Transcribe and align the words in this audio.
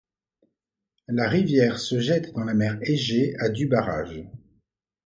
La 1.09 1.27
rivière 1.29 1.77
se 1.77 1.99
jette 1.99 2.33
dans 2.33 2.43
la 2.43 2.55
Mer 2.55 2.79
Égée 2.81 3.35
à 3.39 3.49
du 3.49 3.67
barrage. 3.67 4.25